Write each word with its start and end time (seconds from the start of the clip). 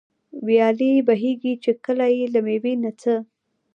ويالې 0.45 0.91
بهېږي، 1.07 1.53
چي 1.63 1.71
كله 1.85 2.05
ئې 2.15 2.25
له 2.33 2.39
مېوې 2.45 2.73
نه 2.83 2.91
څه 2.99 3.13